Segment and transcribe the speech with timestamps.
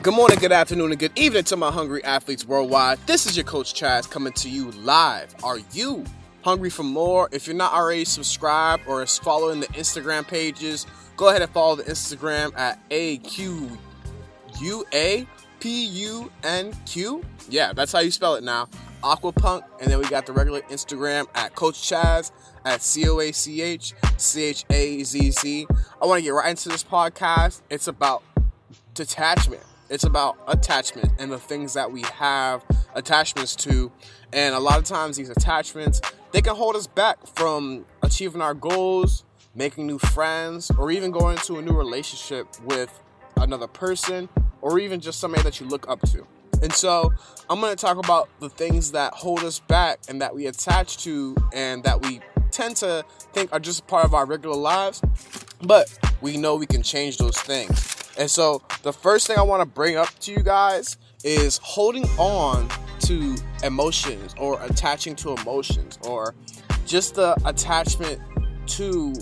[0.00, 3.00] Good morning, good afternoon, and good evening to my hungry athletes worldwide.
[3.08, 5.34] This is your coach Chaz coming to you live.
[5.42, 6.04] Are you
[6.42, 7.28] hungry for more?
[7.32, 11.74] If you're not already subscribed or is following the Instagram pages, go ahead and follow
[11.74, 13.76] the Instagram at AQUA
[15.58, 17.24] P U N Q.
[17.48, 18.68] Yeah, that's how you spell it now.
[19.02, 22.30] Aquapunk, and then we got the regular Instagram at Coach Chaz
[22.64, 25.66] at C O A C H C H A Z Z.
[26.00, 27.62] I want to get right into this podcast.
[27.68, 28.22] It's about
[28.94, 29.64] detachment.
[29.90, 33.90] It's about attachment and the things that we have attachments to.
[34.32, 36.00] And a lot of times these attachments,
[36.32, 39.24] they can hold us back from achieving our goals,
[39.54, 42.90] making new friends, or even going into a new relationship with
[43.36, 44.28] another person
[44.60, 46.26] or even just somebody that you look up to.
[46.62, 47.12] And so
[47.48, 50.98] I'm going to talk about the things that hold us back and that we attach
[51.04, 52.20] to and that we
[52.50, 55.00] tend to think are just part of our regular lives,
[55.62, 57.97] but we know we can change those things.
[58.18, 62.04] And so the first thing I want to bring up to you guys is holding
[62.18, 62.68] on
[63.00, 66.34] to emotions or attaching to emotions or
[66.84, 68.20] just the attachment
[68.66, 69.12] to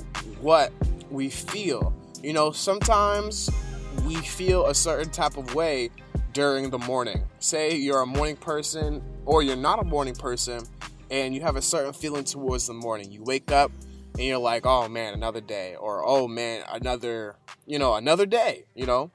[0.40, 0.72] what
[1.10, 1.94] we feel.
[2.22, 3.50] You know, sometimes
[4.06, 5.90] we feel a certain type of way
[6.32, 7.22] during the morning.
[7.38, 10.62] Say you're a morning person or you're not a morning person
[11.10, 13.12] and you have a certain feeling towards the morning.
[13.12, 13.70] You wake up
[14.16, 17.36] and you're like, "Oh man, another day," or "Oh man, another,
[17.66, 19.10] you know, another day," you know?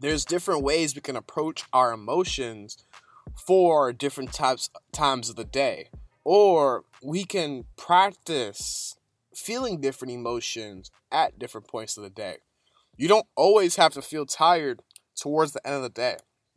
[0.00, 2.84] There's different ways we can approach our emotions
[3.46, 5.90] for different types times of the day.
[6.24, 8.96] Or we can practice
[9.34, 12.38] feeling different emotions at different points of the day.
[12.96, 14.82] You don't always have to feel tired
[15.16, 16.16] towards the end of the day.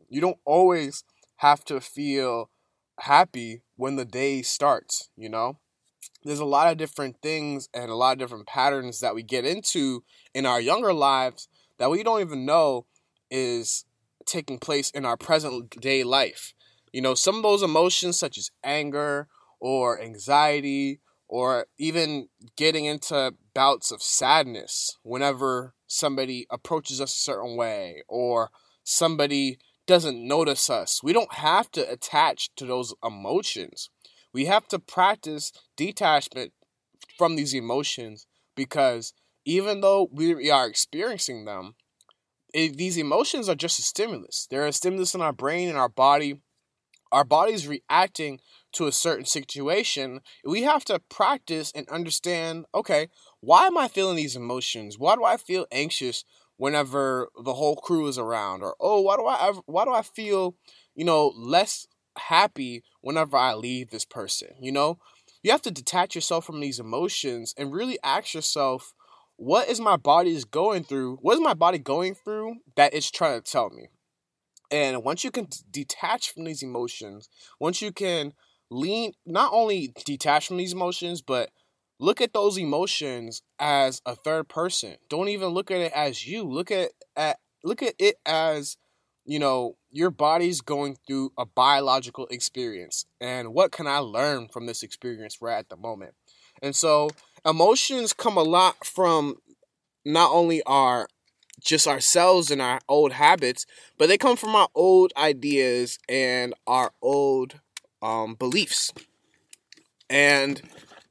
[0.10, 1.04] You don't always
[1.38, 2.50] have to feel
[3.00, 5.58] happy when the day starts, you know?
[6.24, 9.46] There's a lot of different things and a lot of different patterns that we get
[9.46, 12.86] into in our younger lives that we don't even know
[13.30, 13.86] is
[14.26, 16.54] taking place in our present day life.
[16.92, 19.28] You know, some of those emotions, such as anger
[19.60, 22.28] or anxiety, or even
[22.58, 28.50] getting into bouts of sadness whenever somebody approaches us a certain way or
[28.84, 31.02] somebody doesn't notice us.
[31.02, 33.90] We don't have to attach to those emotions.
[34.34, 36.54] We have to practice detachment
[37.18, 39.14] from these emotions because
[39.46, 41.76] even though we are experiencing them,
[42.54, 44.48] it, these emotions are just a stimulus.
[44.50, 46.42] They're a stimulus in our brain and our body.
[47.12, 48.40] Our body's reacting
[48.74, 50.22] to a certain situation.
[50.46, 53.08] We have to practice and understand okay,
[53.42, 54.98] why am I feeling these emotions?
[54.98, 56.24] Why do I feel anxious
[56.58, 58.64] whenever the whole crew is around?
[58.64, 60.56] Or oh, why do I why do I feel,
[60.96, 61.86] you know, less
[62.18, 64.50] happy whenever I leave this person?
[64.60, 65.00] You know,
[65.44, 68.94] you have to detach yourself from these emotions and really ask yourself,
[69.38, 71.18] what is my body is going through?
[71.22, 73.88] What is my body going through that it's trying to tell me?
[74.70, 77.28] And once you can detach from these emotions,
[77.60, 78.34] once you can
[78.70, 81.50] lean not only detach from these emotions, but
[82.00, 84.96] look at those emotions as a third person.
[85.10, 86.44] Don't even look at it as you.
[86.44, 88.78] Look at, at look at it as
[89.26, 94.66] you know your body's going through a biological experience and what can i learn from
[94.66, 96.14] this experience we're at the moment
[96.62, 97.10] and so
[97.46, 99.36] emotions come a lot from
[100.06, 101.08] not only our
[101.60, 103.66] just ourselves and our old habits
[103.98, 107.60] but they come from our old ideas and our old
[108.02, 108.92] um, beliefs
[110.10, 110.62] and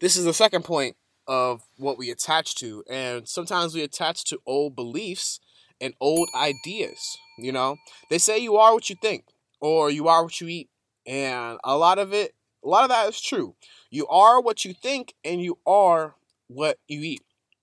[0.00, 2.82] this is the second point of what we attach to.
[2.90, 5.40] And sometimes we attach to old beliefs
[5.80, 7.18] and old ideas.
[7.38, 7.76] You know,
[8.10, 9.24] they say you are what you think
[9.60, 10.68] or you are what you eat.
[11.06, 13.54] And a lot of it, a lot of that is true.
[13.90, 16.14] You are what you think and you are
[16.48, 17.22] what you eat.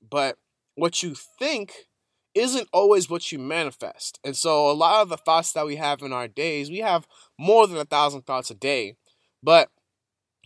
[0.09, 0.37] But
[0.75, 1.87] what you think
[2.33, 4.19] isn't always what you manifest.
[4.23, 7.07] And so a lot of the thoughts that we have in our days, we have
[7.37, 8.95] more than a thousand thoughts a day.
[9.41, 9.69] But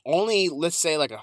[0.06, 1.22] only let's say like a,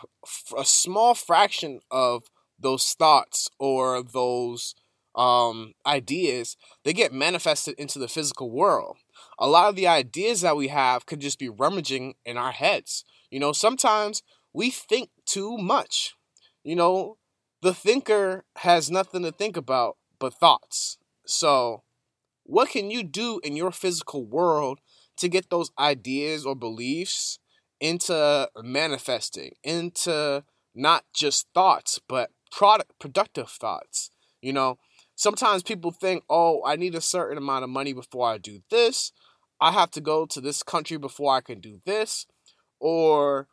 [0.56, 2.25] a small fraction of
[2.58, 4.75] those thoughts or those
[5.14, 8.96] um, ideas they get manifested into the physical world.
[9.38, 13.05] A lot of the ideas that we have could just be rummaging in our heads.
[13.31, 14.22] You know sometimes
[14.52, 16.14] we think too much.
[16.62, 17.19] You know
[17.62, 20.99] the thinker has nothing to think about but thoughts.
[21.26, 21.82] So
[22.44, 24.81] what can you do in your physical world
[25.19, 27.38] to get those ideas or beliefs
[27.81, 30.44] into manifesting, into
[30.75, 34.11] not just thoughts, but product productive thoughts.
[34.40, 34.78] You know,
[35.19, 39.12] sometimes people think, "Oh, I need a certain amount of money before I do this.
[39.61, 42.26] I have to go to this country before I can do this."
[42.79, 43.49] Or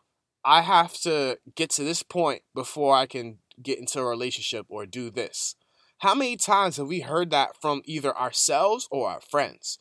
[0.46, 4.86] I have to get to this point before I can get into a relationship or
[4.86, 5.56] do this.
[6.00, 9.80] How many times have we heard that from either ourselves or our friends?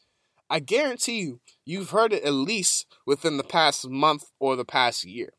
[0.49, 5.05] I guarantee you, you've heard it at least within the past month or the past
[5.05, 5.35] year.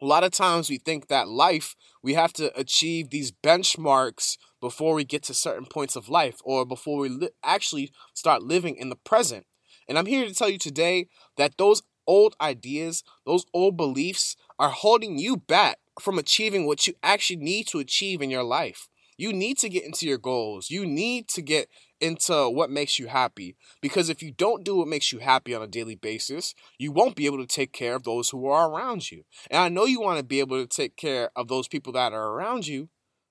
[0.00, 4.94] A lot of times we think that life, we have to achieve these benchmarks before
[4.94, 8.90] we get to certain points of life or before we li- actually start living in
[8.90, 9.46] the present.
[9.88, 14.70] And I'm here to tell you today that those old ideas, those old beliefs are
[14.70, 18.88] holding you back from achieving what you actually need to achieve in your life.
[19.16, 20.70] You need to get into your goals.
[20.70, 21.68] You need to get
[22.00, 23.56] into what makes you happy.
[23.80, 27.16] Because if you don't do what makes you happy on a daily basis, you won't
[27.16, 29.24] be able to take care of those who are around you.
[29.50, 32.12] And I know you want to be able to take care of those people that
[32.12, 32.88] are around you.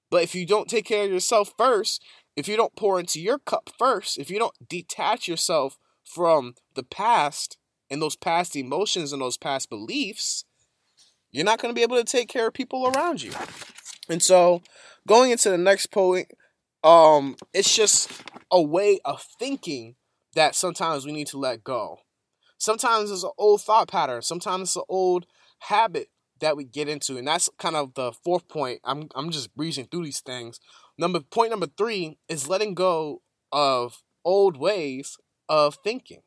[0.10, 2.04] But if you don't take care of yourself first,
[2.36, 6.84] if you don't pour into your cup first, if you don't detach yourself from the
[6.84, 7.58] past
[7.90, 10.46] and those past emotions and those past beliefs,
[11.32, 13.32] you're not going to be able to take care of people around you.
[14.10, 14.62] And so,
[15.08, 16.32] going into the next point,
[16.84, 18.12] um, it's just
[18.56, 19.96] a way of thinking
[20.34, 22.00] that sometimes we need to let go.
[22.58, 24.22] Sometimes it's an old thought pattern.
[24.22, 25.26] Sometimes it's an old
[25.60, 26.08] habit
[26.40, 28.80] that we get into, and that's kind of the fourth point.
[28.86, 30.62] I'm I'm just breezing through these things.
[30.98, 33.22] Number point number three is letting go
[33.52, 35.18] of old ways
[35.50, 36.22] of thinking.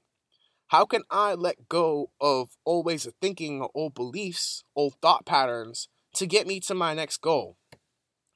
[0.66, 5.24] How can I let go of old ways of thinking or old beliefs, old thought
[5.24, 7.56] patterns to get me to my next goal?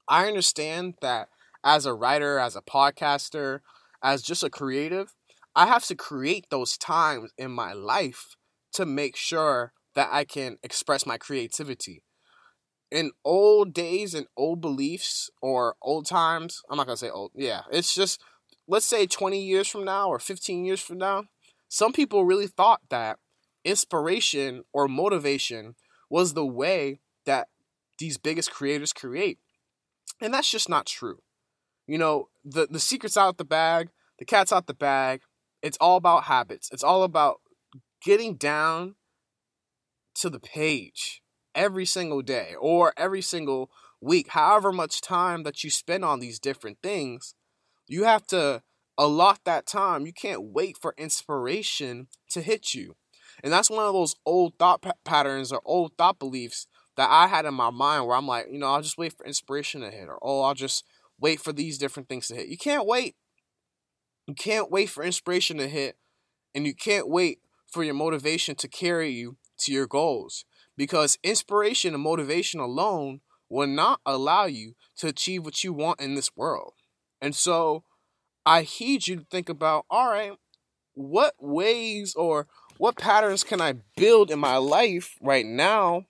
[0.08, 1.28] I understand that
[1.62, 3.60] as a writer, as a podcaster,
[4.02, 5.14] as just a creative,
[5.54, 8.37] I have to create those times in my life
[8.72, 12.02] to make sure that I can express my creativity.
[12.90, 17.62] In old days and old beliefs or old times, I'm not to say old, yeah,
[17.70, 18.20] it's just,
[18.66, 21.25] let's say 20 years from now or 15 years from now,
[21.69, 23.19] some people really thought that
[23.64, 25.75] inspiration or motivation
[26.10, 27.49] was the way that
[27.99, 29.38] these biggest creators create.
[30.20, 31.20] And that's just not true.
[31.87, 35.22] You know, the, the secret's out the bag, the cat's out the bag.
[35.62, 36.68] It's all about habits.
[36.72, 37.40] It's all about
[38.04, 38.96] getting down
[40.16, 41.22] to the page
[41.54, 46.38] every single day or every single week, however much time that you spend on these
[46.38, 47.34] different things,
[47.86, 48.62] you have to
[48.98, 50.06] allot that time.
[50.06, 52.96] You can't wait for inspiration to hit you.
[53.42, 56.66] And that's one of those old thought patterns or old thought beliefs
[56.96, 59.24] that I had in my mind where I'm like, you know, I'll just wait for
[59.24, 60.84] inspiration to hit or oh, I'll just
[61.22, 62.48] wait for these different things to hit.
[62.48, 63.14] You can't wait.
[64.26, 65.96] You can't wait for inspiration to hit
[66.54, 67.38] and you can't wait
[67.70, 70.44] for your motivation to carry you to your goals
[70.76, 76.14] because inspiration and motivation alone will not allow you to achieve what you want in
[76.14, 76.74] this world.
[77.20, 77.84] And so
[78.44, 80.32] I heed you to think about all right,
[80.94, 82.46] what ways or
[82.78, 86.06] what patterns can I build in my life right now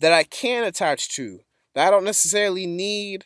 [0.00, 1.40] that I can attach to?
[1.74, 3.24] That I don't necessarily need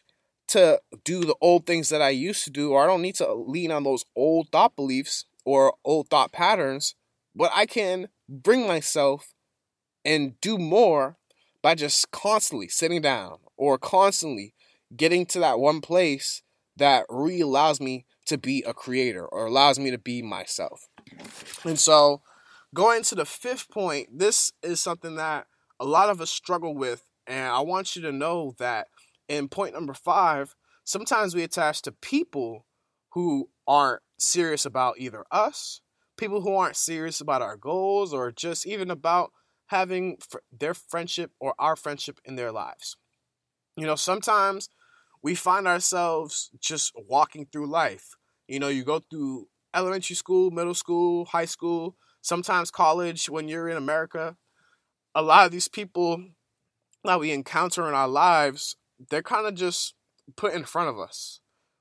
[0.48, 3.32] to do the old things that I used to do, or I don't need to
[3.32, 6.94] lean on those old thought beliefs or old thought patterns,
[7.34, 9.34] but I can bring myself
[10.04, 11.16] and do more
[11.62, 14.54] by just constantly sitting down or constantly
[14.96, 16.42] getting to that one place
[16.76, 20.88] that really allows me to be a creator or allows me to be myself.
[21.64, 22.22] And so,
[22.74, 25.46] going to the fifth point, this is something that
[25.80, 27.04] a lot of us struggle with.
[27.26, 28.88] And I want you to know that
[29.28, 32.66] in point number five, sometimes we attach to people
[33.12, 35.80] who aren't serious about either us,
[36.16, 39.32] people who aren't serious about our goals, or just even about
[39.66, 42.96] having fr- their friendship or our friendship in their lives.
[43.76, 44.68] You know, sometimes
[45.22, 48.14] we find ourselves just walking through life.
[48.46, 53.68] You know, you go through elementary school, middle school, high school, sometimes college when you're
[53.68, 54.36] in America.
[55.14, 56.24] A lot of these people
[57.04, 58.76] that we encounter in our lives,
[59.10, 59.94] they're kind of just
[60.36, 61.40] put in front of us.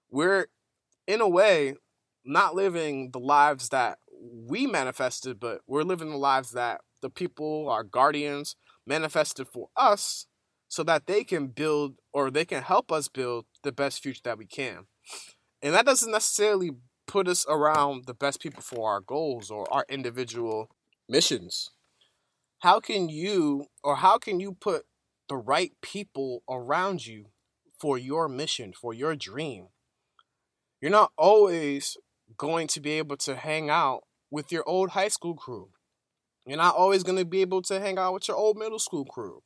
[0.09, 0.47] We're,
[1.07, 1.75] in a way,
[2.23, 7.69] not living the lives that we manifested, but we're living the lives that the people,
[7.69, 8.55] our guardians,
[8.85, 10.27] manifested for us
[10.67, 14.37] so that they can build or they can help us build the best future that
[14.37, 14.85] we can.
[15.61, 16.71] And that doesn't necessarily
[17.07, 20.69] put us around the best people for our goals or our individual
[21.07, 21.69] missions.
[22.59, 24.85] How can you or how can you put
[25.27, 27.27] the right people around you
[27.79, 29.67] for your mission, for your dream?
[30.81, 31.97] You're not always
[32.37, 35.69] going to be able to hang out with your old high school crew.
[36.45, 39.05] You're not always going to be able to hang out with your old middle school
[39.05, 39.41] crew.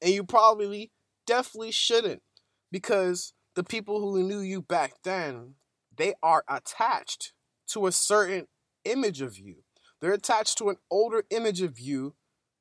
[0.00, 0.92] And you probably
[1.26, 2.22] definitely shouldn't
[2.70, 5.54] because the people who knew you back then,
[5.94, 7.32] they are attached
[7.72, 8.46] to a certain
[8.84, 9.64] image of you.
[10.00, 12.14] They're attached to an older image of you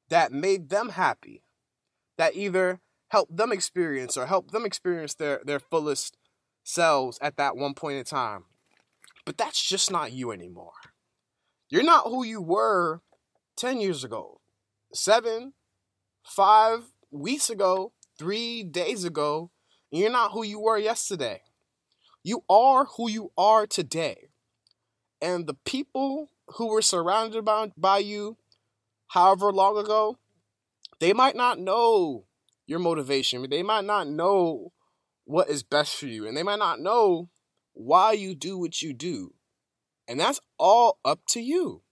[0.10, 1.44] that made them happy,
[2.18, 6.18] that either help them experience or help them experience their, their fullest
[6.64, 8.46] selves at that one point in time.
[9.26, 10.74] But that's just not you anymore.
[11.70, 13.02] You're not who you were
[13.58, 14.40] 10 years ago,
[14.94, 15.54] seven,
[16.24, 19.52] five weeks ago, three days ago.
[19.92, 21.42] You're not who you were yesterday.
[22.24, 24.30] You are who you are today.
[25.22, 28.38] And the people who were surrounded by, by you
[29.08, 30.18] however long ago,
[31.00, 32.26] they might not know
[32.66, 33.48] your motivation.
[33.50, 34.74] They might not know
[35.26, 36.28] what is best for you.
[36.28, 37.30] And they might not know
[37.74, 39.34] why you do what you do.
[40.08, 41.84] And that's all up to you.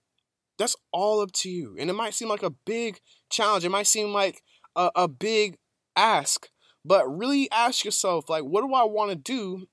[0.58, 1.76] That's all up to you.
[1.78, 3.64] And it might seem like a big challenge.
[3.64, 4.42] It might seem like
[4.74, 5.58] a, a big
[5.94, 6.48] ask.
[6.84, 9.66] But really ask yourself, like, what do I want to do?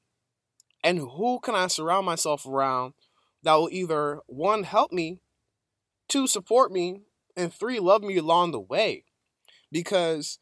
[0.84, 2.94] And who can I surround myself around
[3.44, 5.20] that will either one, help me,
[6.10, 7.02] two, support me,
[7.36, 9.06] and three, love me along the way.
[9.74, 10.40] Because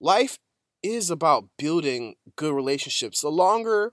[0.00, 0.38] life
[0.82, 3.20] is about building good relationships.
[3.20, 3.92] The longer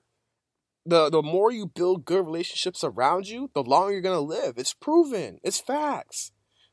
[0.85, 4.57] the the more you build good relationships around you, the longer you're gonna live.
[4.57, 5.39] It's proven.
[5.43, 6.31] It's facts.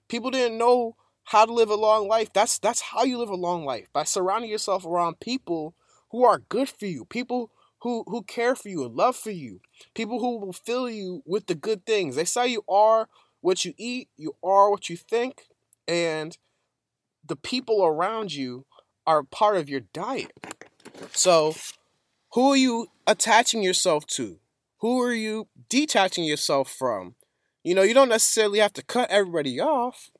[0.08, 2.32] People didn't know how to live a long life.
[2.32, 5.74] That's that's how you live a long life by surrounding yourself around people
[6.10, 7.50] who are good for you, people
[7.82, 9.60] who who care for you and love for you,
[9.94, 12.16] people who will fill you with the good things.
[12.16, 13.08] They say you are
[13.40, 15.42] what you eat, you are what you think,
[15.86, 16.36] and
[17.26, 18.66] the people around you
[19.06, 20.32] are part of your diet.
[21.12, 21.54] So,
[22.32, 24.38] who are you attaching yourself to?
[24.80, 27.14] Who are you detaching yourself from?
[27.62, 30.10] You know, you don't necessarily have to cut everybody off,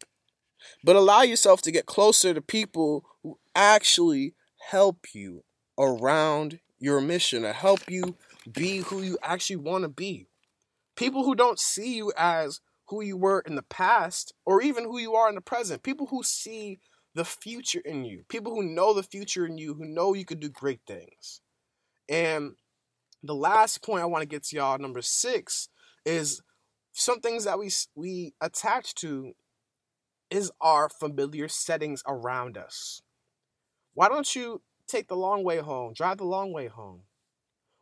[0.82, 4.34] but allow yourself to get closer to people who actually
[4.70, 5.44] help you
[5.78, 8.16] around your mission to help you
[8.52, 10.26] be who you actually want to be.
[10.96, 14.98] People who don't see you as who you were in the past or even who
[14.98, 15.82] you are in the present.
[15.82, 16.78] People who see
[17.16, 18.24] the future in you.
[18.28, 21.40] People who know the future in you, who know you could do great things.
[22.10, 22.52] And
[23.22, 25.70] the last point I want to get to y'all, number six,
[26.04, 26.42] is
[26.92, 29.32] some things that we we attach to
[30.30, 33.00] is our familiar settings around us.
[33.94, 37.04] Why don't you take the long way home, drive the long way home?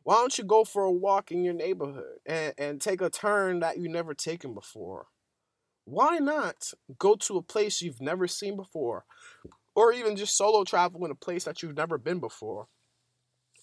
[0.04, 3.60] Why don't you go for a walk in your neighborhood and, and take a turn
[3.60, 5.06] that you've never taken before?
[5.84, 9.04] Why not go to a place you've never seen before?
[9.74, 12.68] Or even just solo travel in a place that you've never been before.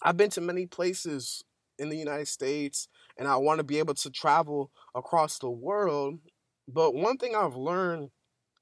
[0.02, 1.44] I've been to many places
[1.78, 6.20] in the United States and I want to be able to travel across the world.
[6.68, 8.10] But one thing I've learned,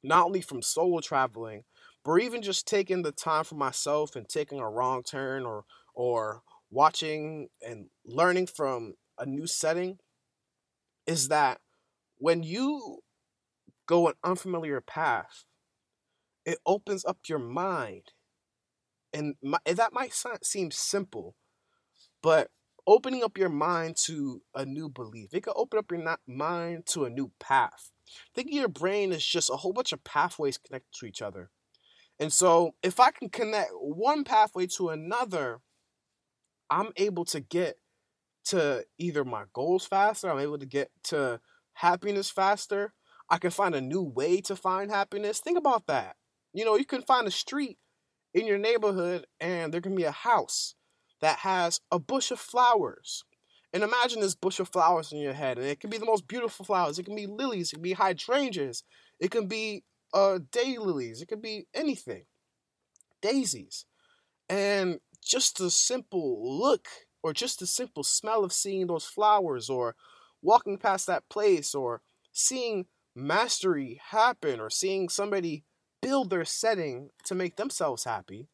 [0.03, 1.65] not only from solo traveling,
[2.05, 5.65] but even just taking the time for myself and taking a wrong turn or
[5.95, 9.99] or watching and learning from a new setting
[11.07, 11.61] is that
[12.19, 13.01] when you
[13.91, 15.45] go an unfamiliar path,
[16.45, 18.13] it opens up your mind.
[19.13, 21.35] And my, that might seem simple,
[22.23, 22.53] but
[22.87, 27.05] opening up your mind to a new belief, it can open up your mind to
[27.05, 27.91] a new path.
[28.33, 31.51] Think of your brain as just a whole bunch of pathways connected to each other.
[32.21, 35.63] And so, if I can connect one pathway to another,
[36.69, 37.77] I'm able to get
[38.45, 41.41] to either my goals faster, I'm able to get to
[41.73, 42.93] happiness faster,
[43.31, 45.41] I can find a new way to find happiness.
[45.41, 46.17] Think about that.
[46.53, 47.79] You know, you can find a street
[48.35, 50.75] in your neighborhood and there can be a house
[51.21, 53.25] that has a bush of flowers.
[53.73, 55.59] And imagine this bush of flowers in your head.
[55.59, 56.99] And it can be the most beautiful flowers.
[56.99, 57.73] It can be lilies.
[57.73, 58.83] It can be hydrangeas.
[59.21, 61.23] It can be uh, daylilies.
[61.23, 62.25] It can be anything.
[63.23, 63.85] Daisies.
[64.49, 66.89] And just the simple look
[67.23, 69.95] or just the simple smell of seeing those flowers or
[70.43, 72.01] walking past that place or
[72.33, 75.65] seeing mastery happen or seeing somebody
[76.03, 78.49] build their setting to make themselves happy,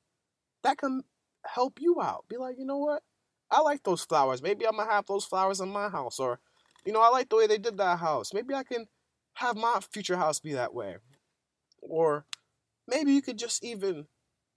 [0.63, 1.03] that can
[1.47, 2.25] help you out.
[2.29, 3.03] Be like, you know what?
[3.51, 4.43] I like those flowers.
[4.43, 6.19] Maybe I'm gonna have those flowers in my house.
[6.19, 6.41] Or,
[6.85, 8.35] you know, I like the way they did that house.
[8.35, 8.87] Maybe I can
[9.35, 10.97] have my future house be that way.
[11.81, 12.27] Or
[12.89, 14.07] maybe you could just even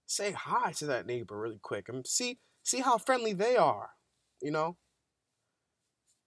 [0.06, 3.90] say hi to that neighbor really quick and see see how friendly they are.
[4.42, 4.76] You know?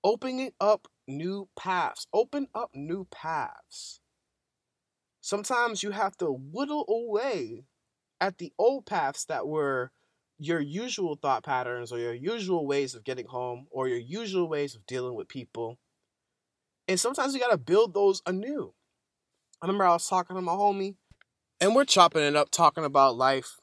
[0.03, 2.07] Opening up new paths.
[2.13, 3.99] Open up new paths.
[5.21, 7.65] Sometimes you have to whittle away
[8.19, 9.91] at the old paths that were
[10.37, 14.75] your usual thought patterns or your usual ways of getting home or your usual ways
[14.75, 15.77] of dealing with people.
[16.87, 18.73] And sometimes you got to build those anew.
[19.61, 20.95] I remember I was talking to my homie
[21.61, 23.59] and we're chopping it up talking about life.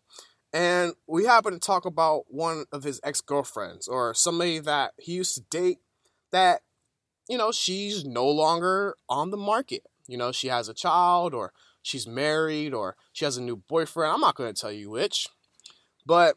[0.52, 5.12] And we happened to talk about one of his ex girlfriends or somebody that he
[5.12, 5.78] used to date
[6.32, 6.62] that
[7.28, 9.82] you know, she's no longer on the market.
[10.06, 14.12] You know, she has a child or she's married or she has a new boyfriend.
[14.12, 15.28] I'm not going to tell you which.
[16.04, 16.36] But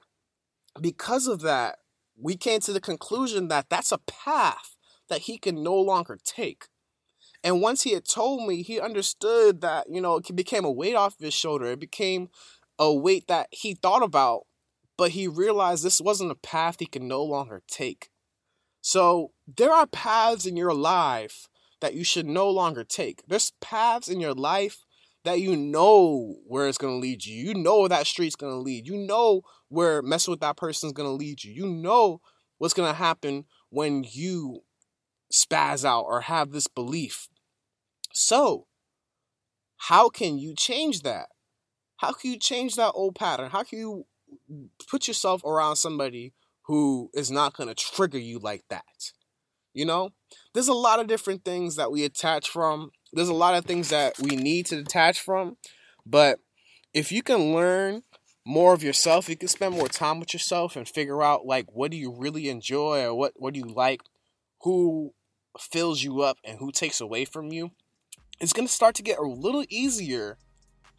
[0.79, 1.79] because of that,
[2.19, 4.75] we came to the conclusion that that's a path
[5.09, 6.65] that he can no longer take.
[7.43, 10.95] And once he had told me, he understood that, you know, it became a weight
[10.95, 11.65] off his shoulder.
[11.65, 12.29] It became
[12.79, 14.43] a weight that he thought about,
[14.97, 18.09] but he realized this wasn't a path he could no longer take.
[18.83, 21.47] So there are paths in your life
[21.79, 23.23] that you should no longer take.
[23.25, 24.83] There's paths in your life
[25.23, 27.47] that you know where it's going to lead you.
[27.47, 28.85] You know where that street's going to lead.
[28.85, 31.53] You know where messing with that person's going to lead you.
[31.53, 32.19] You know
[32.57, 34.63] what's going to happen when you
[35.31, 37.29] spaz out or have this belief.
[38.11, 38.67] So,
[39.77, 41.27] how can you change that?
[41.97, 43.49] How can you change that old pattern?
[43.49, 44.05] How can you
[44.89, 49.11] put yourself around somebody who is not going to trigger you like that?
[49.73, 50.11] You know,
[50.53, 52.91] there's a lot of different things that we attach from.
[53.11, 55.57] There's a lot of things that we need to detach from.
[56.05, 56.39] But
[56.93, 58.03] if you can learn
[58.45, 61.91] more of yourself, you can spend more time with yourself and figure out like what
[61.91, 64.01] do you really enjoy or what what do you like,
[64.61, 65.13] who
[65.59, 67.71] fills you up and who takes away from you.
[68.39, 70.37] It's going to start to get a little easier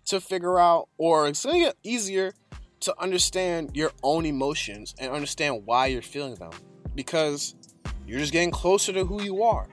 [0.07, 2.35] to figure out or it's going to get easier
[2.85, 6.53] to understand your own emotions and understand why you're feeling them
[6.95, 7.55] because
[8.07, 9.69] you're just getting closer to who you are.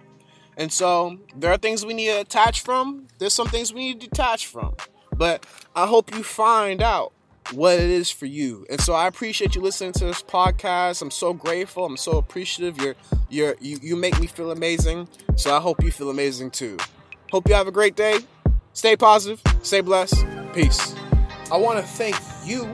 [0.58, 3.08] And so there are things we need to attach from.
[3.20, 4.75] There's some things we need to detach from.
[5.15, 7.13] But I hope you find out
[7.53, 8.65] what it is for you.
[8.70, 11.01] And so I appreciate you listening to this podcast.
[11.01, 11.86] I'm so grateful.
[11.86, 12.77] I'm so appreciative.
[12.77, 12.96] You're
[13.30, 15.08] you're you, you make me feel amazing.
[15.36, 16.77] So I hope you feel amazing too.
[17.32, 18.20] Hope you have a great day.
[18.74, 20.25] Stay positive, stay blessed.
[20.53, 20.96] Peace.
[21.51, 22.15] I want to thank
[22.46, 22.74] you